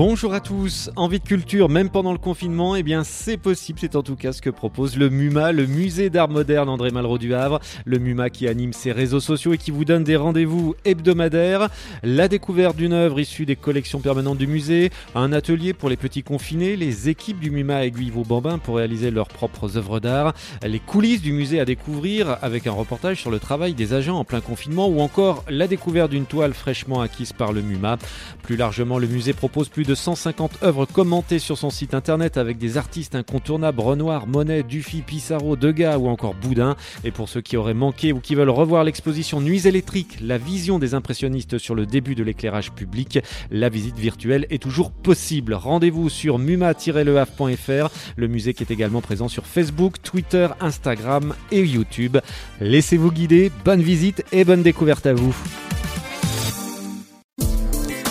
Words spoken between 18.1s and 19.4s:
vos bambins pour réaliser leurs